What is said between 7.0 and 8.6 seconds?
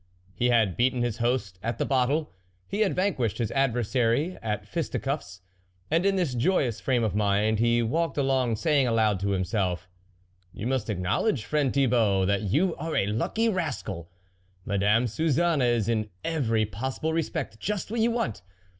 of mind, he walked along,